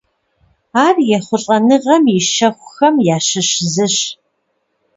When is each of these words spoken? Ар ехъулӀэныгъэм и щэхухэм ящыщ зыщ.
Ар 0.85 0.95
ехъулӀэныгъэм 1.17 2.03
и 2.17 2.19
щэхухэм 2.31 2.95
ящыщ 3.15 3.49
зыщ. 3.73 3.97